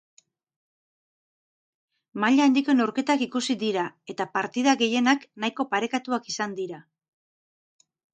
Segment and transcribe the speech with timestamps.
[2.23, 6.81] Maila handiko neurketak ikusi dira eta partida gehienak nahiko parekatuak izan dira.